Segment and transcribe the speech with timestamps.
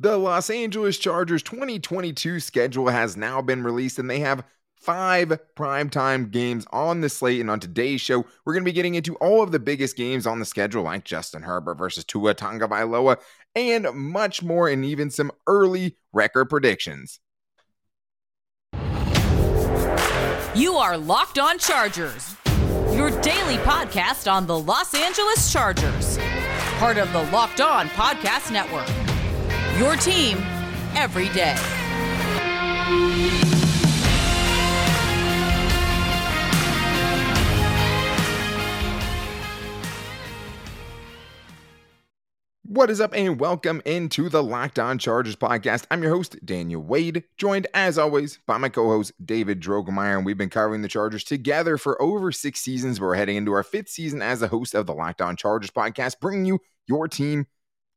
[0.00, 4.42] The Los Angeles Chargers 2022 schedule has now been released, and they have
[4.74, 7.40] five primetime games on the slate.
[7.40, 10.26] And on today's show, we're going to be getting into all of the biggest games
[10.26, 13.18] on the schedule, like Justin Herbert versus Tua Tonga Tagovailoa,
[13.54, 17.20] and much more, and even some early record predictions.
[20.56, 22.34] You are Locked On Chargers,
[22.92, 26.18] your daily podcast on the Los Angeles Chargers,
[26.78, 29.03] part of the Locked On Podcast Network.
[29.78, 30.38] Your team
[30.94, 31.56] every day.
[42.62, 45.86] What is up, and welcome into the Locked On Chargers podcast.
[45.90, 50.16] I'm your host, Daniel Wade, joined as always by my co host, David Drogemeyer.
[50.16, 53.00] And we've been covering the Chargers together for over six seasons.
[53.00, 56.20] We're heading into our fifth season as the host of the Locked On Chargers podcast,
[56.20, 57.48] bringing you your team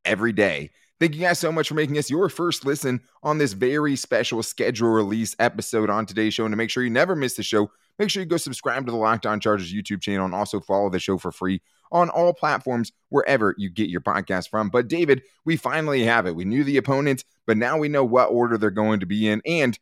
[0.03, 0.71] every day.
[0.99, 4.41] Thank you guys so much for making us your first listen on this very special
[4.41, 6.45] schedule release episode on today's show.
[6.45, 8.91] And to make sure you never miss the show, make sure you go subscribe to
[8.91, 12.33] the Locked On Chargers YouTube channel and also follow the show for free on all
[12.33, 14.69] platforms wherever you get your podcast from.
[14.69, 16.35] But David, we finally have it.
[16.35, 19.43] We knew the opponents, but now we know what order they're going to be in.
[19.45, 19.77] And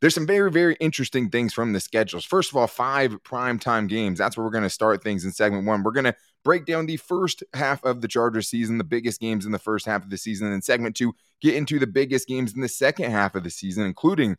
[0.00, 2.24] there's some very, very interesting things from the schedules.
[2.24, 4.18] First of all, five primetime games.
[4.18, 5.82] That's where we're going to start things in segment one.
[5.82, 9.46] We're going to break down the first half of the Chargers season, the biggest games
[9.46, 10.52] in the first half of the season.
[10.52, 13.84] And segment two, get into the biggest games in the second half of the season,
[13.84, 14.36] including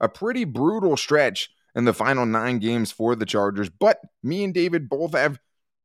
[0.00, 3.68] a pretty brutal stretch in the final nine games for the Chargers.
[3.68, 5.38] But me and David both have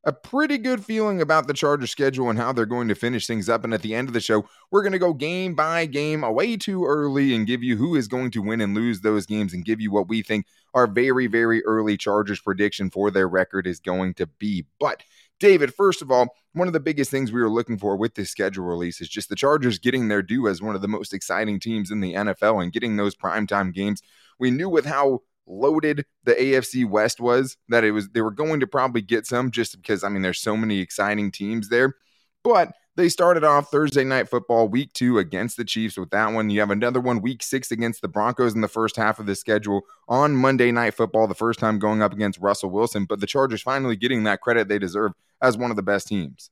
[0.04, 3.48] a pretty good feeling about the Chargers schedule and how they're going to finish things
[3.48, 3.64] up.
[3.64, 6.58] And at the end of the show, we're going to go game by game away
[6.58, 9.64] too early and give you who is going to win and lose those games and
[9.64, 13.80] give you what we think our very, very early Chargers prediction for their record is
[13.80, 14.66] going to be.
[14.80, 15.04] But
[15.42, 18.30] David, first of all, one of the biggest things we were looking for with this
[18.30, 21.60] schedule release is just the Chargers getting their due as one of the most exciting
[21.60, 24.02] teams in the NFL and getting those primetime games.
[24.40, 28.60] We knew with how loaded the AFC West was that it was they were going
[28.60, 31.96] to probably get some just because I mean there's so many exciting teams there.
[32.44, 36.50] But they started off Thursday night football week 2 against the Chiefs with that one.
[36.50, 39.36] You have another one week 6 against the Broncos in the first half of the
[39.36, 43.28] schedule on Monday night football the first time going up against Russell Wilson, but the
[43.28, 46.50] Chargers finally getting that credit they deserve as one of the best teams.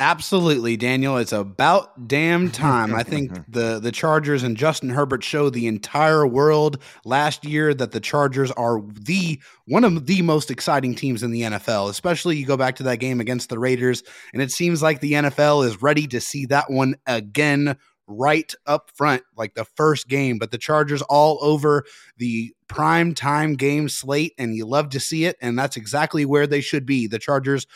[0.00, 1.18] Absolutely, Daniel.
[1.18, 2.94] It's about damn time.
[2.94, 7.92] I think the the Chargers and Justin Herbert showed the entire world last year that
[7.92, 11.90] the Chargers are the one of the most exciting teams in the NFL.
[11.90, 14.02] Especially you go back to that game against the Raiders,
[14.32, 18.90] and it seems like the NFL is ready to see that one again right up
[18.94, 20.38] front, like the first game.
[20.38, 21.84] But the Chargers all over
[22.16, 25.36] the prime time game slate, and you love to see it.
[25.42, 27.06] And that's exactly where they should be.
[27.06, 27.66] The Chargers,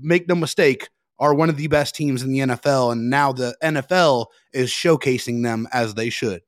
[0.00, 0.88] make no mistake
[1.20, 5.42] are one of the best teams in the NFL, and now the NFL is showcasing
[5.44, 6.40] them as they should.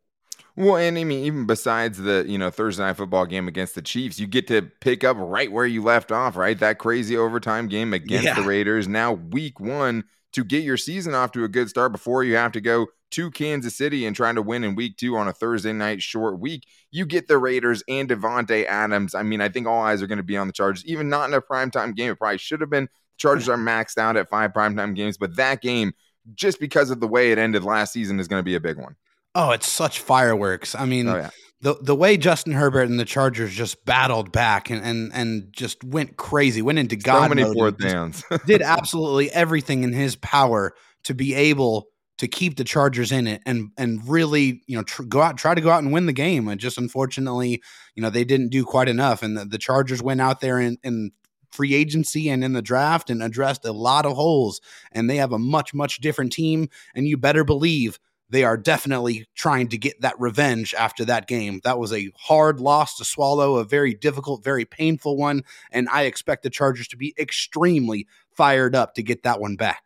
[0.57, 3.83] Well, and I mean, even besides the you know Thursday night football game against the
[3.83, 6.59] Chiefs, you get to pick up right where you left off, right?
[6.59, 8.35] That crazy overtime game against yeah.
[8.35, 8.89] the Raiders.
[8.89, 12.53] Now, week one to get your season off to a good start before you have
[12.53, 15.73] to go to Kansas City and trying to win in week two on a Thursday
[15.73, 16.67] night short week.
[16.91, 19.15] You get the Raiders and Davante Adams.
[19.15, 21.29] I mean, I think all eyes are going to be on the Chargers, even not
[21.29, 22.11] in a primetime game.
[22.11, 25.61] It probably should have been Chargers are maxed out at five primetime games, but that
[25.61, 25.93] game,
[26.35, 28.79] just because of the way it ended last season, is going to be a big
[28.79, 28.97] one.
[29.35, 30.75] Oh, it's such fireworks.
[30.75, 31.31] I mean, oh, yeah.
[31.61, 35.83] the the way Justin Herbert and the Chargers just battled back and and, and just
[35.83, 40.75] went crazy, went into God so many fourth downs, did absolutely everything in his power
[41.05, 45.03] to be able to keep the Chargers in it and and really you know tr-
[45.03, 46.47] go out try to go out and win the game.
[46.49, 47.63] And just unfortunately,
[47.95, 49.23] you know they didn't do quite enough.
[49.23, 51.13] And the, the Chargers went out there and, and
[51.53, 54.61] free agency and in the draft and addressed a lot of holes.
[54.91, 56.69] And they have a much, much different team.
[56.95, 57.99] And you better believe
[58.31, 61.61] they are definitely trying to get that revenge after that game.
[61.65, 65.45] That was a hard loss to swallow, a very difficult, very painful one.
[65.71, 69.83] And I expect the Chargers to be extremely fired up to get that one back.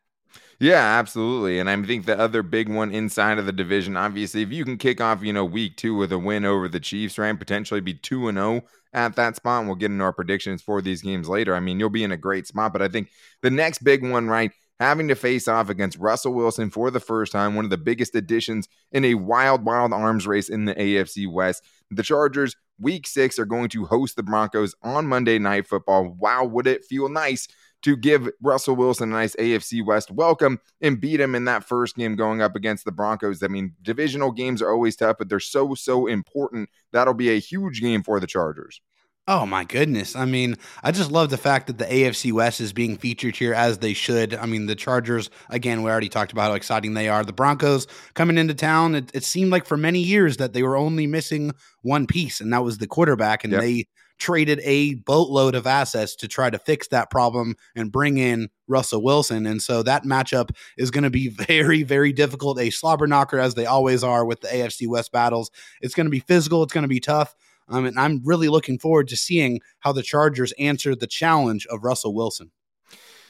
[0.59, 1.59] Yeah, absolutely.
[1.59, 4.79] And I think the other big one inside of the division, obviously, if you can
[4.79, 7.39] kick off, you know, week two with a win over the Chiefs, right?
[7.39, 8.63] Potentially be 2 and 0
[8.95, 9.61] at that spot.
[9.61, 11.55] And we'll get into our predictions for these games later.
[11.55, 12.73] I mean, you'll be in a great spot.
[12.73, 13.11] But I think
[13.43, 14.51] the next big one, right?
[14.81, 18.15] Having to face off against Russell Wilson for the first time, one of the biggest
[18.15, 21.63] additions in a wild, wild arms race in the AFC West.
[21.91, 26.15] The Chargers, week six, are going to host the Broncos on Monday Night Football.
[26.19, 27.49] Wow, would it feel nice
[27.83, 31.97] to give Russell Wilson a nice AFC West welcome and beat him in that first
[31.97, 33.43] game going up against the Broncos.
[33.43, 36.69] I mean, divisional games are always tough, but they're so, so important.
[36.93, 38.81] That'll be a huge game for the Chargers.
[39.29, 40.15] Oh my goodness.
[40.15, 43.53] I mean, I just love the fact that the AFC West is being featured here
[43.53, 44.35] as they should.
[44.35, 47.25] I mean, the Chargers, again, we already talked about how exciting they are.
[47.25, 50.77] The Broncos coming into town, it, it seemed like for many years that they were
[50.77, 51.51] only missing
[51.83, 53.43] one piece, and that was the quarterback.
[53.43, 53.63] And yep.
[53.63, 53.87] they
[54.19, 59.03] traded a boatload of assets to try to fix that problem and bring in Russell
[59.03, 59.47] Wilson.
[59.47, 62.59] And so that matchup is going to be very, very difficult.
[62.59, 65.51] A slobber knocker, as they always are with the AFC West battles.
[65.81, 67.35] It's going to be physical, it's going to be tough.
[67.69, 71.83] Um, and I'm really looking forward to seeing how the Chargers answer the challenge of
[71.83, 72.53] Russell Wilson.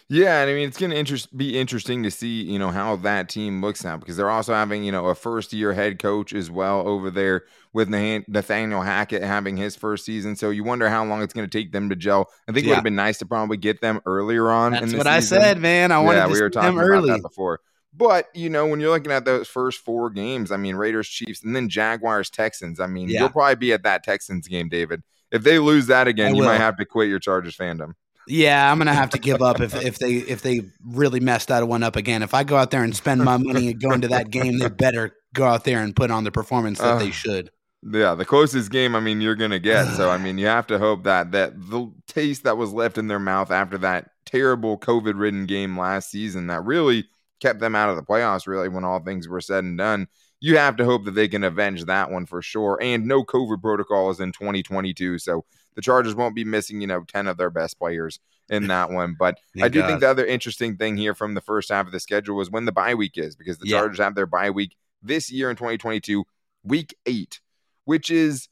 [0.09, 2.95] Yeah, and I mean it's going to interest, be interesting to see you know how
[2.97, 6.33] that team looks now because they're also having you know a first year head coach
[6.33, 7.43] as well over there
[7.73, 10.37] with Nathaniel Hackett having his first season.
[10.37, 12.31] So you wonder how long it's going to take them to gel.
[12.49, 12.69] I think yeah.
[12.69, 14.73] it would have been nice to probably get them earlier on.
[14.73, 15.07] That's what season.
[15.09, 15.91] I said, man.
[15.91, 17.11] I wanted yeah, we were talking about early.
[17.11, 17.61] that before.
[17.93, 21.43] But you know, when you're looking at those first four games, I mean, Raiders, Chiefs,
[21.43, 22.79] and then Jaguars, Texans.
[22.79, 23.21] I mean, yeah.
[23.21, 25.03] you'll probably be at that Texans game, David.
[25.33, 27.95] If they lose that again, you might have to quit your Chargers fandom.
[28.29, 31.67] Yeah, I'm gonna have to give up if, if they if they really mess that
[31.69, 32.23] one up again.
[32.23, 34.69] If I go out there and spend my money and go into that game, they
[34.69, 37.51] better go out there and put on the performance that uh, they should.
[37.83, 39.87] Yeah, the closest game I mean you're gonna get.
[39.95, 43.07] So I mean you have to hope that that the taste that was left in
[43.07, 47.07] their mouth after that terrible COVID ridden game last season that really
[47.41, 50.09] kept them out of the playoffs, really, when all things were said and done.
[50.41, 52.79] You have to hope that they can avenge that one for sure.
[52.81, 55.19] And no COVID protocols in 2022.
[55.19, 55.45] So
[55.77, 58.19] the Chargers won't be missing, you know, 10 of their best players
[58.49, 59.15] in that one.
[59.17, 59.87] But I do God.
[59.87, 62.65] think the other interesting thing here from the first half of the schedule was when
[62.65, 63.79] the bye week is because the yeah.
[63.79, 66.25] Chargers have their bye week this year in 2022,
[66.65, 67.41] week eight,
[67.85, 68.49] which is,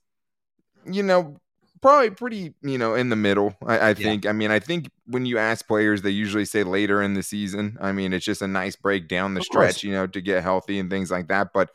[0.86, 1.40] you know,
[1.80, 3.56] probably pretty, you know, in the middle.
[3.66, 4.24] I, I think.
[4.24, 4.30] Yeah.
[4.30, 7.78] I mean, I think when you ask players, they usually say later in the season.
[7.80, 9.82] I mean, it's just a nice break down the of stretch, course.
[9.82, 11.48] you know, to get healthy and things like that.
[11.54, 11.70] But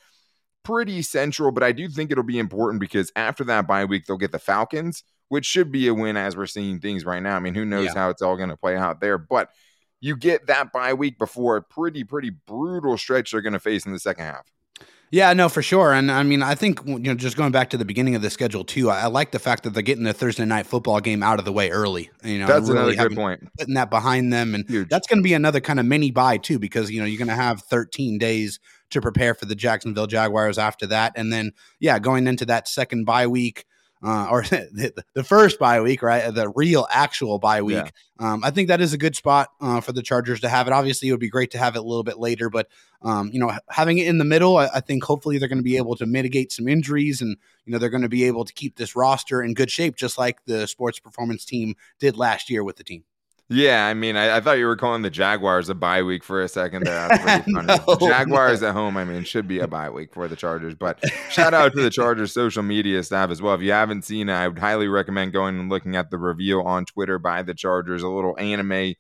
[0.63, 1.51] pretty central.
[1.51, 4.39] But I do think it'll be important because after that bye week, they'll get the
[4.39, 7.35] Falcons, which should be a win as we're seeing things right now.
[7.35, 7.93] I mean, who knows yeah.
[7.95, 9.49] how it's all going to play out there, but.
[10.01, 13.85] You get that bye week before a pretty, pretty brutal stretch they're going to face
[13.85, 14.49] in the second half.
[15.11, 15.91] Yeah, no, for sure.
[15.91, 18.29] And I mean, I think you know, just going back to the beginning of the
[18.29, 21.23] schedule too, I, I like the fact that they're getting the Thursday night football game
[21.23, 22.11] out of the way early.
[22.23, 23.49] You know, that's really another good point.
[23.57, 24.87] Putting that behind them, and Huge.
[24.87, 27.27] that's going to be another kind of mini bye too, because you know you're going
[27.27, 28.59] to have 13 days
[28.91, 33.05] to prepare for the Jacksonville Jaguars after that, and then yeah, going into that second
[33.05, 33.65] bye week
[34.03, 36.33] uh, or the, the, first bye week, right?
[36.33, 37.75] The real actual bye week.
[37.77, 38.33] Yeah.
[38.33, 40.73] Um, I think that is a good spot uh, for the Chargers to have it.
[40.73, 42.67] Obviously, it would be great to have it a little bit later, but
[43.01, 45.63] um, you know, having it in the middle, I, I think hopefully they're going to
[45.63, 48.53] be able to mitigate some injuries, and you know, they're going to be able to
[48.53, 52.63] keep this roster in good shape, just like the sports performance team did last year
[52.63, 53.03] with the team.
[53.51, 56.43] Yeah, I mean, I, I, thought you were calling the Jaguars a bye week for
[56.43, 57.07] a second there.
[57.07, 57.81] That's pretty funny.
[57.87, 58.67] no, Jaguars no.
[58.67, 60.75] at home, I mean, should be a bye week for the Chargers.
[60.75, 63.55] But shout out to the Chargers social media staff as well.
[63.55, 66.61] If you haven't seen it, I would highly recommend going and looking at the reveal
[66.61, 68.93] on Twitter by the Chargers, a little anime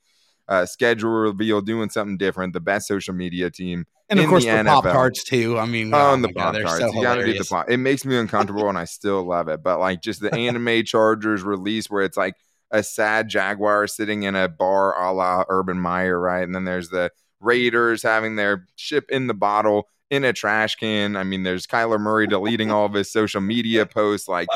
[0.47, 2.53] uh, schedule reveal, doing something different.
[2.53, 3.85] The best social media team.
[4.09, 5.59] And of course, the, the Pop Tarts too.
[5.59, 6.79] I mean, oh, and the Pop Tarts.
[6.79, 7.69] So you got to do the pop.
[7.69, 9.61] It makes me uncomfortable, and I still love it.
[9.61, 12.33] But like, just the anime Chargers release where it's like
[12.71, 16.43] a sad Jaguar sitting in a bar a la Urban Meyer, right?
[16.43, 21.15] And then there's the Raiders having their ship in the bottle in a trash can.
[21.15, 24.27] I mean, there's Kyler Murray deleting all of his social media posts.
[24.27, 24.47] Like,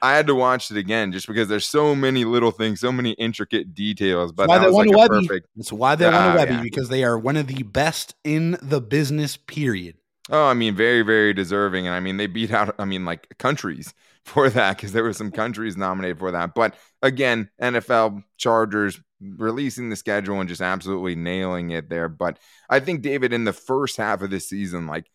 [0.00, 3.12] I had to watch it again just because there's so many little things, so many
[3.12, 4.32] intricate details.
[4.32, 5.26] But why they want like Webby.
[5.26, 5.48] Perfect...
[5.56, 6.62] That's why they uh, Webby yeah.
[6.62, 9.36] because they are one of the best in the business.
[9.36, 9.96] Period.
[10.30, 12.74] Oh, I mean, very, very deserving, and I mean, they beat out.
[12.78, 13.92] I mean, like countries
[14.24, 16.54] for that because there were some countries nominated for that.
[16.54, 22.08] But again, NFL Chargers releasing the schedule and just absolutely nailing it there.
[22.08, 22.38] But
[22.68, 25.10] I think David in the first half of this season, like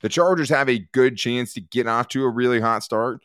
[0.00, 3.20] the Chargers have a good chance to get off to a really hot start.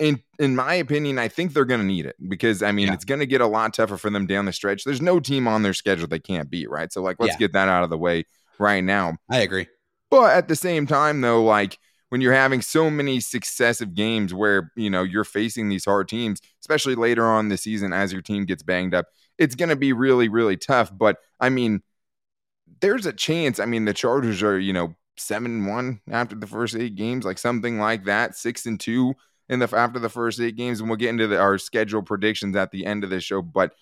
[0.00, 2.94] In in my opinion, I think they're going to need it because I mean yeah.
[2.94, 4.82] it's going to get a lot tougher for them down the stretch.
[4.82, 6.92] There's no team on their schedule they can't beat, right?
[6.92, 7.38] So like let's yeah.
[7.38, 8.24] get that out of the way
[8.58, 9.16] right now.
[9.30, 9.68] I agree.
[10.10, 14.72] But at the same time though, like when you're having so many successive games where
[14.76, 18.44] you know you're facing these hard teams, especially later on the season as your team
[18.44, 19.06] gets banged up,
[19.38, 20.90] it's going to be really really tough.
[20.96, 21.82] But I mean,
[22.80, 23.58] there's a chance.
[23.58, 27.38] I mean, the Chargers are you know seven one after the first eight games, like
[27.38, 29.14] something like that, six and two
[29.48, 32.56] in the after the first eight games, and we'll get into the, our schedule predictions
[32.56, 33.42] at the end of the show.
[33.42, 33.74] But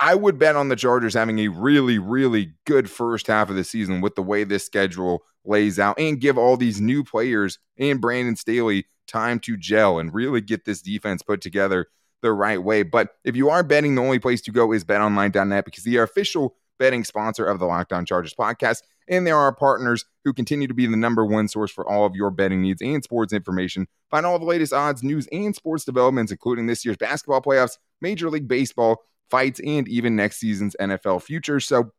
[0.00, 3.64] I would bet on the Chargers having a really, really good first half of the
[3.64, 8.00] season with the way this schedule lays out and give all these new players and
[8.00, 11.86] Brandon Staley time to gel and really get this defense put together
[12.22, 12.82] the right way.
[12.82, 16.56] But if you are betting, the only place to go is betonline.net because the official
[16.78, 18.78] betting sponsor of the Locked On Chargers podcast.
[19.06, 22.06] And they are our partners who continue to be the number one source for all
[22.06, 23.86] of your betting needs and sports information.
[24.10, 28.30] Find all the latest odds, news, and sports developments, including this year's basketball playoffs, Major
[28.30, 31.60] League Baseball, fights, and even next season's NFL future.
[31.60, 31.92] So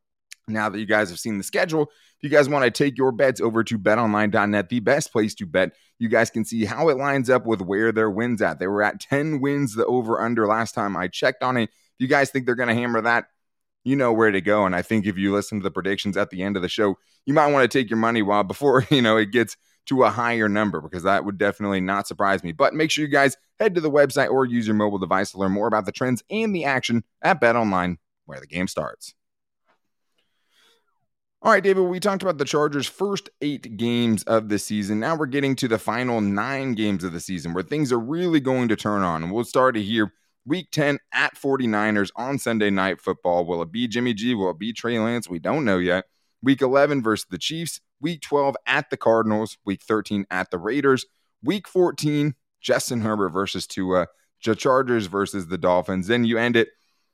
[0.47, 3.11] now that you guys have seen the schedule, if you guys want to take your
[3.11, 6.97] bets over to betonline.net, the best place to bet, you guys can see how it
[6.97, 8.59] lines up with where their wins at.
[8.59, 11.63] They were at 10 wins, the over under last time I checked on it.
[11.63, 11.69] If
[11.99, 13.25] you guys think they're going to hammer that,
[13.83, 14.65] you know where to go.
[14.65, 16.97] And I think if you listen to the predictions at the end of the show,
[17.25, 19.57] you might want to take your money while before, you know, it gets
[19.87, 22.51] to a higher number because that would definitely not surprise me.
[22.51, 25.37] But make sure you guys head to the website or use your mobile device to
[25.37, 29.13] learn more about the trends and the action at Bet Online, where the game starts.
[31.43, 34.99] All right, David, we talked about the Chargers' first eight games of the season.
[34.99, 38.39] Now we're getting to the final nine games of the season where things are really
[38.39, 39.23] going to turn on.
[39.23, 40.13] And we'll start it here.
[40.45, 43.45] Week 10 at 49ers on Sunday Night Football.
[43.45, 44.35] Will it be Jimmy G?
[44.35, 45.27] Will it be Trey Lance?
[45.27, 46.05] We don't know yet.
[46.43, 47.81] Week 11 versus the Chiefs.
[48.01, 49.57] Week 12 at the Cardinals.
[49.65, 51.05] Week 13 at the Raiders.
[51.43, 54.07] Week 14, Justin Herbert versus Tua.
[54.43, 56.07] The Chargers versus the Dolphins.
[56.07, 56.69] Then you end it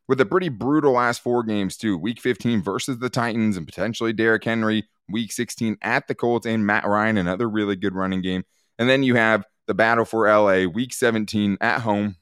[0.07, 1.97] with a pretty brutal last four games, too.
[1.97, 4.85] Week 15 versus the Titans and potentially Derrick Henry.
[5.09, 8.43] Week 16 at the Colts and Matt Ryan, another really good running game.
[8.79, 12.15] And then you have the battle for LA, week 17 at home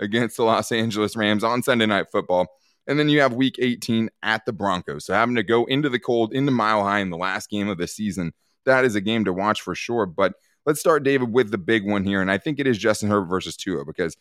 [0.00, 2.46] against the Los Angeles Rams on Sunday Night Football.
[2.88, 5.04] And then you have week 18 at the Broncos.
[5.04, 7.78] So having to go into the cold, into Mile High in the last game of
[7.78, 8.32] the season,
[8.64, 10.06] that is a game to watch for sure.
[10.06, 10.34] But
[10.66, 12.20] let's start, David, with the big one here.
[12.20, 14.16] And I think it is Justin Herbert versus Tua because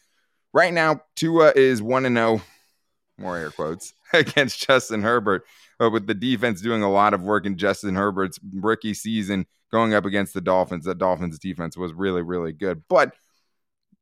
[0.54, 2.42] right now, Tua is 1 0
[3.18, 5.44] more air quotes, against Justin Herbert.
[5.80, 9.94] But with the defense doing a lot of work in Justin Herbert's rookie season going
[9.94, 12.84] up against the Dolphins, the Dolphins defense was really, really good.
[12.88, 13.14] But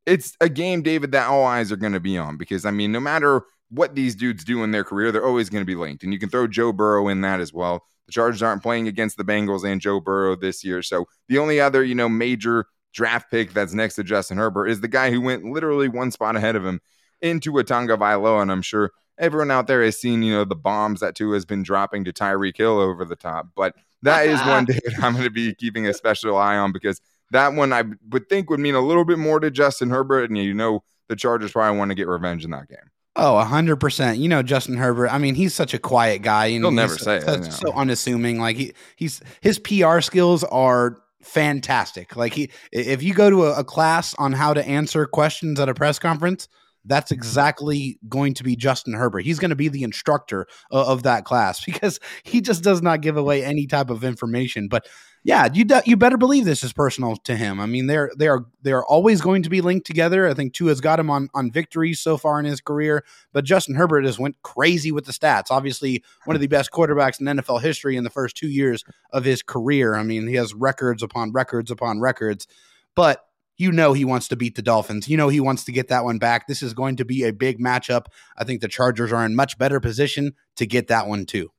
[0.06, 2.92] it's a game, David, that all eyes are going to be on because, I mean,
[2.92, 6.04] no matter what these dudes do in their career, they're always going to be linked.
[6.04, 7.84] And you can throw Joe Burrow in that as well.
[8.06, 10.82] The Chargers aren't playing against the Bengals and Joe Burrow this year.
[10.82, 14.80] So the only other, you know, major draft pick that's next to Justin Herbert is
[14.80, 16.80] the guy who went literally one spot ahead of him
[17.20, 18.42] into Tua Tagovailoa.
[18.42, 21.44] And I'm sure everyone out there has seen, you know, the bombs that Tua has
[21.44, 23.48] been dropping to Tyreek Hill over the top.
[23.56, 27.00] But that is one dude I'm going to be keeping a special eye on because
[27.32, 30.30] that one I would think would mean a little bit more to Justin Herbert.
[30.30, 32.78] And you know, the Chargers probably want to get revenge in that game.
[33.16, 34.18] Oh, hundred percent.
[34.18, 35.08] You know, Justin Herbert.
[35.08, 36.46] I mean, he's such a quiet guy.
[36.46, 37.50] And He'll never say so, it.
[37.50, 38.38] So unassuming.
[38.38, 42.14] Like he, he's his PR skills are fantastic.
[42.14, 45.68] Like he, if you go to a, a class on how to answer questions at
[45.68, 46.46] a press conference,
[46.84, 49.24] that's exactly going to be Justin Herbert.
[49.24, 53.00] He's going to be the instructor of, of that class because he just does not
[53.00, 54.68] give away any type of information.
[54.68, 54.86] But
[55.26, 57.58] yeah, you you better believe this is personal to him.
[57.58, 60.28] I mean, they're they are they are always going to be linked together.
[60.28, 63.74] I think Tua's got him on on victories so far in his career, but Justin
[63.74, 65.46] Herbert has went crazy with the stats.
[65.50, 69.24] Obviously, one of the best quarterbacks in NFL history in the first two years of
[69.24, 69.96] his career.
[69.96, 72.46] I mean, he has records upon records upon records.
[72.94, 73.24] But
[73.56, 75.08] you know he wants to beat the Dolphins.
[75.08, 76.46] You know he wants to get that one back.
[76.46, 78.06] This is going to be a big matchup.
[78.36, 81.50] I think the Chargers are in much better position to get that one too.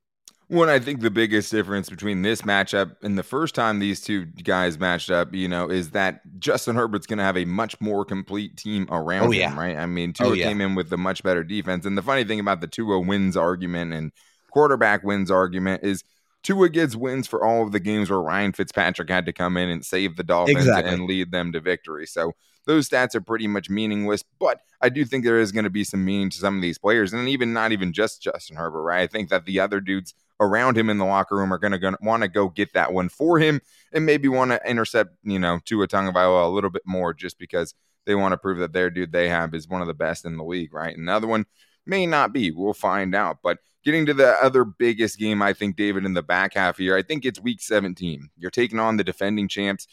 [0.50, 4.26] Well, I think the biggest difference between this matchup and the first time these two
[4.26, 8.06] guys matched up, you know, is that Justin Herbert's going to have a much more
[8.06, 9.50] complete team around oh, yeah.
[9.50, 9.76] him, right?
[9.76, 10.48] I mean, oh, Tua oh, yeah.
[10.48, 11.86] came in with a much better defense.
[11.86, 14.12] And the funny thing about the Tua wins argument and
[14.52, 16.04] quarterback wins argument is–
[16.44, 19.68] Tua gets wins for all of the games where Ryan Fitzpatrick had to come in
[19.68, 20.94] and save the Dolphins exactly.
[20.94, 22.06] and lead them to victory.
[22.06, 22.34] So
[22.66, 25.84] those stats are pretty much meaningless, but I do think there is going to be
[25.84, 29.02] some meaning to some of these players, and even not even just Justin Herbert, right?
[29.02, 31.98] I think that the other dudes around him in the locker room are going to
[32.02, 33.60] want to go get that one for him
[33.92, 37.74] and maybe want to intercept, you know, Tua Tagovailoa a little bit more just because
[38.06, 40.38] they want to prove that their dude they have is one of the best in
[40.38, 40.96] the league, right?
[40.96, 41.46] Another one
[41.86, 42.52] may not be.
[42.52, 43.38] We'll find out.
[43.44, 46.96] But getting to the other biggest game, I think, David, in the back half here,
[46.96, 48.30] I think it's week 17.
[48.38, 49.88] You're taking on the defending champs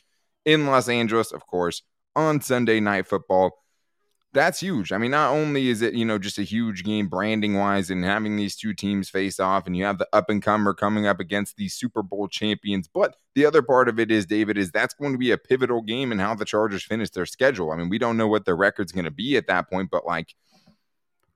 [0.45, 1.83] in Los Angeles, of course,
[2.15, 3.64] on Sunday Night Football.
[4.35, 4.91] That's huge.
[4.91, 8.05] I mean, not only is it, you know, just a huge game branding wise and
[8.05, 11.21] having these two teams face off, and you have the up and comer coming up
[11.21, 14.93] against the Super Bowl champions, but the other part of it is, David, is that's
[14.93, 17.71] going to be a pivotal game in how the Chargers finish their schedule.
[17.71, 20.05] I mean, we don't know what their record's going to be at that point, but
[20.05, 20.35] like,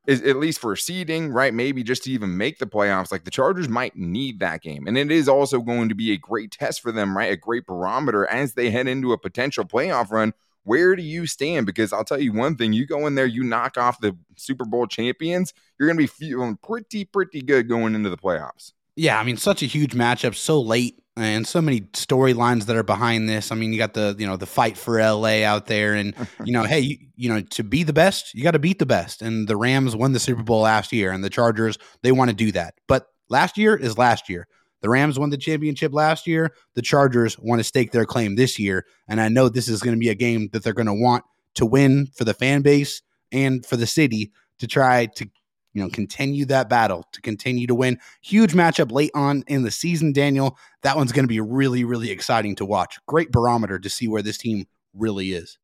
[0.09, 1.55] is at least for seeding, right?
[1.55, 3.13] Maybe just to even make the playoffs.
[3.13, 4.89] Like the Chargers might need that game.
[4.89, 7.31] And it is also going to be a great test for them, right?
[7.31, 10.33] A great barometer as they head into a potential playoff run.
[10.69, 11.65] Where do you stand?
[11.65, 14.67] Because I'll tell you one thing you go in there, you knock off the Super
[14.67, 18.75] Bowl champions, you're going to be feeling pretty, pretty good going into the playoffs.
[18.95, 22.83] Yeah, I mean, such a huge matchup so late and so many storylines that are
[22.83, 23.51] behind this.
[23.51, 26.53] I mean, you got the you know the fight for LA out there, and you
[26.53, 29.23] know, hey, you, you know, to be the best, you got to beat the best.
[29.23, 32.37] And the Rams won the Super Bowl last year, and the Chargers they want to
[32.37, 34.47] do that, but last year is last year.
[34.81, 36.53] The Rams won the championship last year.
[36.75, 38.87] The Chargers want to stake their claim this year.
[39.09, 41.25] And I know this is going to be a game that they're going to want
[41.55, 45.29] to win for the fan base and for the city to try to
[45.75, 49.71] you know continue that battle to continue to win huge matchup late on in the
[49.71, 53.91] season daniel that one's going to be really really exciting to watch great barometer to
[53.91, 55.59] see where this team really is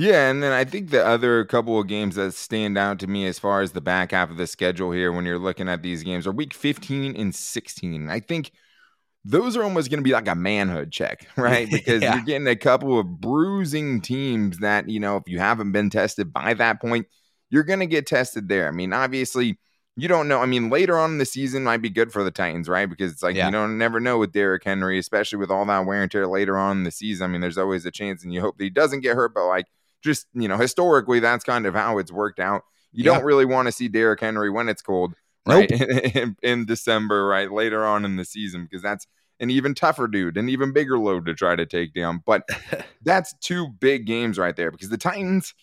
[0.00, 3.26] yeah, and then I think the other couple of games that stand out to me
[3.26, 6.02] as far as the back half of the schedule here when you're looking at these
[6.02, 8.08] games are week 15 and 16.
[8.08, 8.50] I think
[9.26, 11.68] those are almost going to be like a manhood check, right?
[11.70, 12.14] Because yeah.
[12.14, 16.32] you're getting a couple of bruising teams that, you know, if you haven't been tested
[16.32, 17.06] by that point,
[17.50, 18.68] you're going to get tested there.
[18.68, 19.58] I mean, obviously,
[19.96, 20.40] you don't know.
[20.40, 22.88] I mean, later on in the season might be good for the Titans, right?
[22.88, 23.44] Because it's like yeah.
[23.46, 26.56] you don't never know with Derrick Henry, especially with all that wear and tear later
[26.56, 27.24] on in the season.
[27.24, 29.34] I mean, there's always a chance, and you hope that he doesn't get hurt.
[29.34, 29.66] But like,
[30.02, 32.62] just you know, historically, that's kind of how it's worked out.
[32.92, 33.14] You yeah.
[33.14, 35.14] don't really want to see Derrick Henry when it's cold,
[35.46, 35.70] right?
[35.70, 35.80] Nope.
[36.14, 37.50] in, in December, right?
[37.50, 39.06] Later on in the season, because that's
[39.38, 42.22] an even tougher dude, an even bigger load to try to take down.
[42.24, 42.48] But
[43.02, 45.54] that's two big games right there because the Titans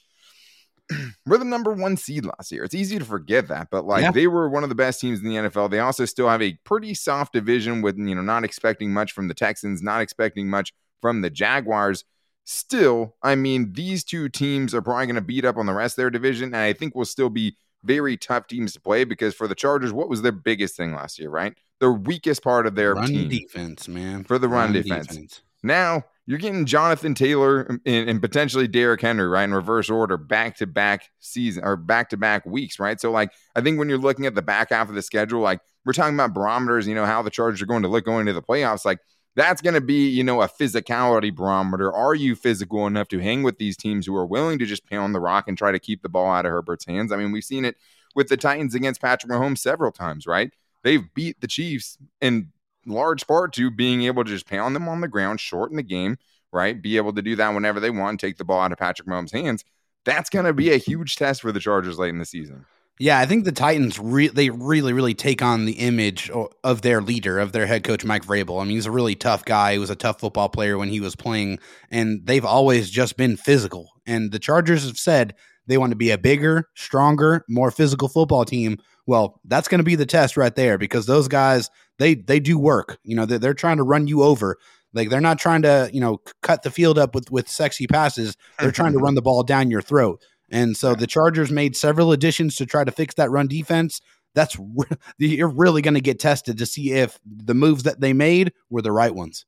[1.26, 2.64] we're the number one seed last year.
[2.64, 4.12] It's easy to forget that, but like yeah.
[4.12, 5.70] they were one of the best teams in the NFL.
[5.70, 9.28] They also still have a pretty soft division with, you know, not expecting much from
[9.28, 12.06] the Texans, not expecting much from the Jaguars.
[12.50, 15.98] Still, I mean, these two teams are probably going to beat up on the rest
[15.98, 19.36] of their division, and I think will still be very tough teams to play because
[19.36, 21.58] for the Chargers, what was their biggest thing last year, right?
[21.80, 23.28] The weakest part of their run team.
[23.28, 24.24] defense, man.
[24.24, 25.08] For the run, run defense.
[25.08, 25.42] defense.
[25.62, 30.56] Now you're getting Jonathan Taylor and, and, potentially Derrick Henry, right, in reverse order, back
[30.58, 33.00] to back season or back to back weeks, right?
[33.02, 35.60] So, like, I think when you're looking at the back half of the schedule, like
[35.86, 38.34] we're talking about barometers, you know, how the Chargers are going to look going into
[38.34, 39.00] the playoffs, like
[39.38, 41.94] that's going to be, you know, a physicality barometer.
[41.94, 45.14] Are you physical enough to hang with these teams who are willing to just pound
[45.14, 47.12] the rock and try to keep the ball out of Herbert's hands?
[47.12, 47.78] I mean, we've seen it
[48.16, 50.52] with the Titans against Patrick Mahomes several times, right?
[50.84, 52.52] They've beat the Chiefs in
[52.88, 56.18] large part to being able to just pound them on the ground, shorten the game,
[56.52, 56.82] right?
[56.82, 59.32] Be able to do that whenever they want, take the ball out of Patrick Mahomes'
[59.32, 59.64] hands.
[60.04, 62.66] That's going to be a huge test for the Chargers late in the season.
[63.00, 66.32] Yeah, I think the Titans re- they really really take on the image
[66.64, 68.60] of their leader, of their head coach Mike Vrabel.
[68.60, 69.74] I mean, he's a really tough guy.
[69.74, 71.60] He was a tough football player when he was playing,
[71.92, 73.92] and they've always just been physical.
[74.08, 75.36] And the Chargers have said
[75.68, 78.78] they want to be a bigger, stronger, more physical football team.
[79.06, 81.70] Well, that's going to be the test right there because those guys
[82.00, 82.98] they they do work.
[83.04, 84.58] You know, they're, they're trying to run you over.
[84.94, 88.36] Like they're not trying to, you know, cut the field up with with sexy passes.
[88.60, 90.22] They're trying to run the ball down your throat.
[90.50, 94.02] And so the Chargers made several additions to try to fix that run defense.
[94.34, 94.58] That's
[95.18, 98.82] you're really going to get tested to see if the moves that they made were
[98.82, 99.46] the right ones.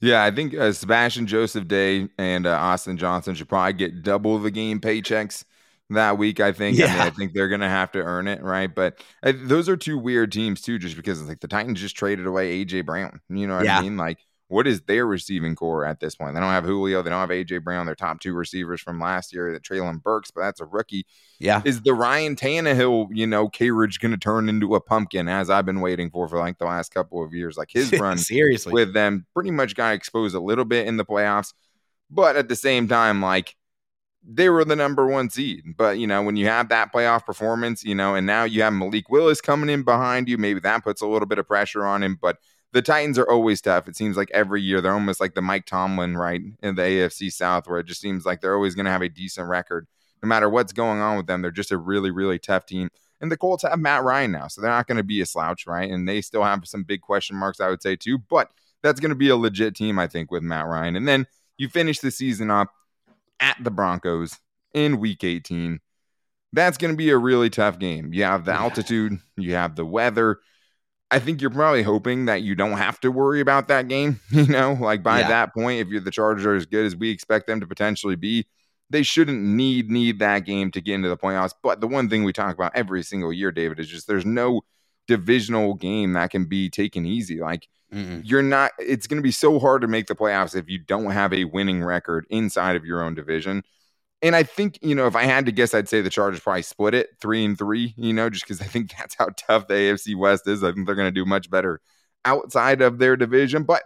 [0.00, 4.38] Yeah, I think uh, Sebastian Joseph Day and uh, Austin Johnson should probably get double
[4.38, 5.44] the game paychecks
[5.90, 6.40] that week.
[6.40, 6.78] I think.
[6.78, 6.86] Yeah.
[6.86, 8.74] I, mean, I think they're going to have to earn it, right?
[8.74, 11.96] But uh, those are two weird teams too, just because it's like the Titans just
[11.96, 13.20] traded away AJ Brown.
[13.28, 13.78] You know what yeah.
[13.78, 13.98] I mean?
[13.98, 14.18] Like
[14.50, 16.34] what is their receiving corps at this point?
[16.34, 19.32] They don't have Julio, they don't have AJ Brown, their top two receivers from last
[19.32, 21.06] year, the Treylon Burks, but that's a rookie.
[21.38, 21.62] Yeah.
[21.64, 25.66] Is the Ryan Tannehill, you know, carriage going to turn into a pumpkin as I've
[25.66, 27.56] been waiting for for like the last couple of years?
[27.56, 31.04] Like his run seriously with them pretty much got exposed a little bit in the
[31.04, 31.54] playoffs,
[32.10, 33.54] but at the same time, like
[34.28, 35.62] they were the number one seed.
[35.76, 38.72] But you know, when you have that playoff performance, you know, and now you have
[38.72, 42.02] Malik Willis coming in behind you, maybe that puts a little bit of pressure on
[42.02, 42.18] him.
[42.20, 42.38] But
[42.72, 43.88] the Titans are always tough.
[43.88, 47.32] It seems like every year they're almost like the Mike Tomlin, right, in the AFC
[47.32, 49.86] South, where it just seems like they're always going to have a decent record.
[50.22, 52.90] No matter what's going on with them, they're just a really, really tough team.
[53.20, 55.66] And the Colts have Matt Ryan now, so they're not going to be a slouch,
[55.66, 55.90] right?
[55.90, 58.18] And they still have some big question marks, I would say, too.
[58.18, 58.50] But
[58.82, 60.96] that's going to be a legit team, I think, with Matt Ryan.
[60.96, 61.26] And then
[61.58, 62.68] you finish the season up
[63.40, 64.38] at the Broncos
[64.72, 65.80] in week 18.
[66.52, 68.12] That's going to be a really tough game.
[68.14, 70.38] You have the altitude, you have the weather
[71.10, 74.20] I think you're probably hoping that you don't have to worry about that game.
[74.30, 75.28] You know, like by yeah.
[75.28, 78.16] that point, if you're the Chargers are as good as we expect them to potentially
[78.16, 78.46] be,
[78.90, 81.54] they shouldn't need need that game to get into the playoffs.
[81.62, 84.62] But the one thing we talk about every single year, David, is just there's no
[85.06, 87.40] divisional game that can be taken easy.
[87.40, 88.22] Like Mm-mm.
[88.24, 88.72] you're not.
[88.78, 91.44] It's going to be so hard to make the playoffs if you don't have a
[91.44, 93.64] winning record inside of your own division.
[94.22, 96.62] And I think, you know, if I had to guess, I'd say the Chargers probably
[96.62, 99.74] split it three and three, you know, just because I think that's how tough the
[99.74, 100.62] AFC West is.
[100.62, 101.80] I think they're going to do much better
[102.24, 103.62] outside of their division.
[103.64, 103.82] But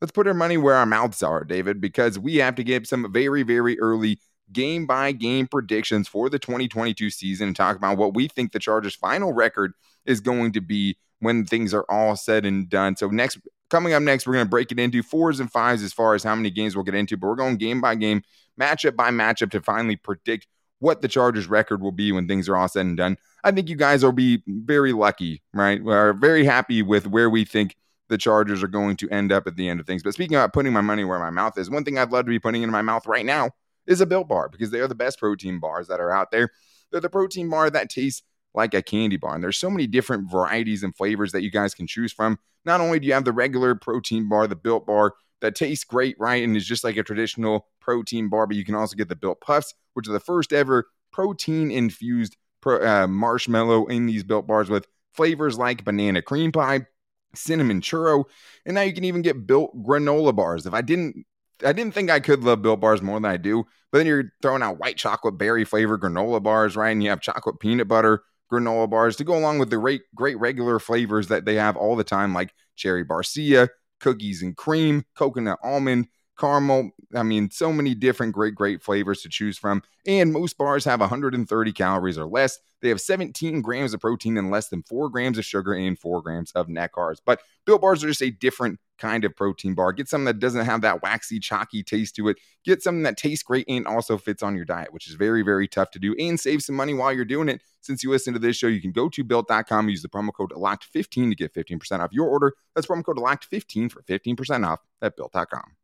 [0.00, 3.12] let's put our money where our mouths are, David, because we have to give some
[3.12, 4.18] very, very early
[4.52, 8.58] game by game predictions for the 2022 season and talk about what we think the
[8.58, 9.72] Chargers' final record
[10.04, 12.96] is going to be when things are all said and done.
[12.96, 13.38] So, next,
[13.72, 16.22] coming up next, we're going to break it into fours and fives as far as
[16.22, 18.22] how many games we'll get into, but we're going game by game
[18.60, 20.46] matchup by matchup to finally predict
[20.78, 23.16] what the Chargers record will be when things are all said and done.
[23.42, 25.82] I think you guys will be very lucky, right?
[25.82, 27.76] We're very happy with where we think
[28.08, 30.02] the Chargers are going to end up at the end of things.
[30.02, 32.30] But speaking about putting my money where my mouth is, one thing I'd love to
[32.30, 33.52] be putting in my mouth right now
[33.86, 36.50] is a Built Bar because they are the best protein bars that are out there.
[36.90, 38.22] They're the protein bar that tastes
[38.54, 39.34] like a candy bar.
[39.34, 42.38] And there's so many different varieties and flavors that you guys can choose from.
[42.64, 46.16] Not only do you have the regular protein bar, the Built Bar that tastes great,
[46.18, 46.42] right?
[46.42, 49.40] And is just like a traditional protein bar, but you can also get the Built
[49.40, 54.70] Puffs, which are the first ever protein infused pro, uh, marshmallow in these Built Bars
[54.70, 56.86] with flavors like banana cream pie,
[57.34, 58.24] cinnamon churro,
[58.64, 60.64] and now you can even get Built granola bars.
[60.64, 61.26] If I didn't
[61.64, 64.32] I didn't think I could love Built Bars more than I do, but then you're
[64.40, 66.90] throwing out white chocolate berry flavor granola bars, right?
[66.90, 70.38] And you have chocolate peanut butter granola bars to go along with the great, great
[70.38, 73.68] regular flavors that they have all the time, like cherry barcia,
[74.00, 76.90] cookies and cream, coconut almond, caramel.
[77.14, 79.82] I mean, so many different great, great flavors to choose from.
[80.06, 82.58] And most bars have 130 calories or less.
[82.80, 86.20] They have 17 grams of protein and less than four grams of sugar and four
[86.20, 87.18] grams of net carbs.
[87.24, 89.92] But Built Bars are just a different kind of protein bar.
[89.92, 92.38] Get something that doesn't have that waxy, chalky taste to it.
[92.64, 95.66] Get something that tastes great and also fits on your diet, which is very, very
[95.66, 97.60] tough to do and save some money while you're doing it.
[97.80, 100.52] Since you listen to this show, you can go to built.com, use the promo code
[100.52, 102.54] LOCKED15 to get 15% off your order.
[102.74, 105.76] That's promo code LOCKED15 for 15% off at built.com.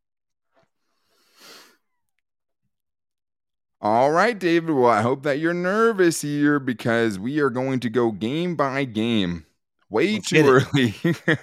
[3.81, 4.71] All right, David.
[4.71, 8.85] Well, I hope that you're nervous here because we are going to go game by
[8.85, 9.47] game.
[9.91, 10.95] Way Let's too early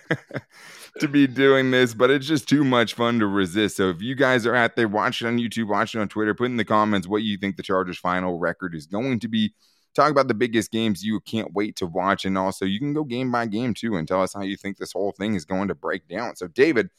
[0.99, 3.77] to be doing this, but it's just too much fun to resist.
[3.77, 6.57] So if you guys are out there watching on YouTube, watching on Twitter, put in
[6.57, 9.53] the comments what you think the Chargers' final record is going to be.
[9.95, 13.05] Talk about the biggest games you can't wait to watch, and also you can go
[13.05, 15.69] game by game too and tell us how you think this whole thing is going
[15.69, 16.35] to break down.
[16.35, 16.89] So, David,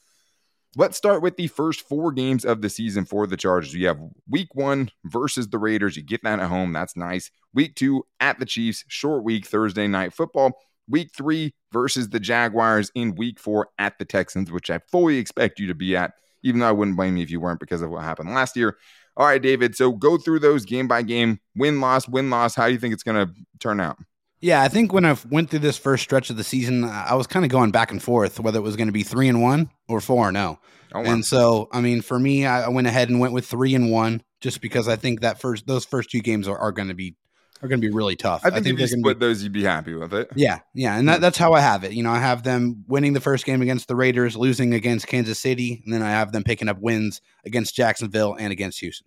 [0.78, 3.72] Let's start with the first four games of the season for the Chargers.
[3.72, 5.96] You have week one versus the Raiders.
[5.96, 6.74] You get that at home.
[6.74, 7.30] That's nice.
[7.54, 10.52] Week two at the Chiefs, short week, Thursday night football.
[10.88, 15.59] Week three versus the Jaguars in week four at the Texans, which I fully expect
[15.59, 17.90] you to be at, even though I wouldn't blame you if you weren't because of
[17.90, 18.77] what happened last year.
[19.16, 19.75] All right, David.
[19.75, 22.55] So go through those game by game, win loss, win loss.
[22.55, 23.99] How do you think it's going to turn out?
[24.40, 27.27] Yeah, I think when I went through this first stretch of the season, I was
[27.27, 29.70] kind of going back and forth whether it was going to be three and one
[29.88, 30.61] or four and zero.
[30.92, 31.07] Oh, wow.
[31.07, 34.22] And so, I mean, for me, I went ahead and went with three and one,
[34.40, 37.16] just because I think that first those first two games are, are going to be
[37.62, 38.42] are going to be really tough.
[38.44, 40.30] I think, I think if you split be, those, you'd be happy with it.
[40.34, 41.92] Yeah, yeah, and that, that's how I have it.
[41.92, 45.38] You know, I have them winning the first game against the Raiders, losing against Kansas
[45.38, 49.06] City, and then I have them picking up wins against Jacksonville and against Houston.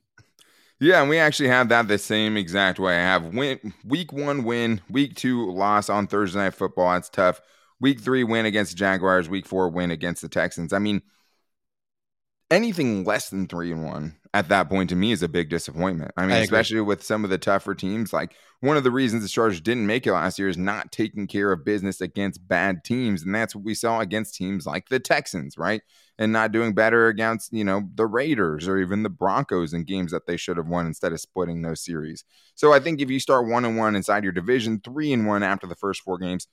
[0.80, 2.96] Yeah, and we actually have that the same exact way.
[2.96, 6.94] I have win, week one win, week two loss on Thursday Night Football.
[6.94, 7.42] That's tough.
[7.82, 10.72] Week three win against the Jaguars, week four win against the Texans.
[10.72, 11.02] I mean,
[12.50, 16.12] anything less than three and one at that point to me is a big disappointment.
[16.16, 18.14] I mean, I especially with some of the tougher teams.
[18.14, 21.28] Like one of the reasons the Chargers didn't make it last year is not taking
[21.28, 23.24] care of business against bad teams.
[23.24, 25.82] And that's what we saw against teams like the Texans, right?
[26.20, 30.12] and not doing better against, you know, the Raiders or even the Broncos in games
[30.12, 32.26] that they should have won instead of splitting those series.
[32.56, 35.44] So I think if you start one and one inside your division, three and one
[35.44, 36.48] after the first four games,